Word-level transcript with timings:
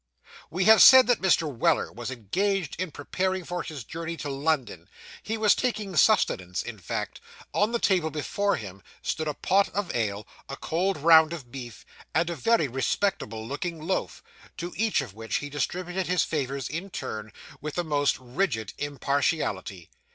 We 0.49 0.65
have 0.65 0.81
said 0.81 1.05
that 1.05 1.21
Mr. 1.21 1.43
Weller 1.47 1.91
was 1.91 2.09
engaged 2.09 2.75
in 2.81 2.89
preparing 2.89 3.43
for 3.43 3.61
his 3.61 3.83
journey 3.83 4.17
to 4.17 4.31
London 4.31 4.89
he 5.21 5.37
was 5.37 5.53
taking 5.53 5.95
sustenance, 5.95 6.63
in 6.63 6.79
fact. 6.79 7.21
On 7.53 7.71
the 7.71 7.77
table 7.77 8.09
before 8.09 8.55
him, 8.55 8.81
stood 9.03 9.27
a 9.27 9.35
pot 9.35 9.69
of 9.75 9.95
ale, 9.95 10.25
a 10.49 10.57
cold 10.57 10.97
round 10.97 11.33
of 11.33 11.51
beef, 11.51 11.85
and 12.15 12.31
a 12.31 12.35
very 12.35 12.67
respectable 12.67 13.45
looking 13.47 13.79
loaf, 13.79 14.23
to 14.57 14.73
each 14.75 15.01
of 15.01 15.13
which 15.13 15.35
he 15.35 15.51
distributed 15.51 16.07
his 16.07 16.23
favours 16.23 16.67
in 16.67 16.89
turn, 16.89 17.31
with 17.61 17.75
the 17.75 17.83
most 17.83 18.17
rigid 18.17 18.73
impartiality. 18.79 19.91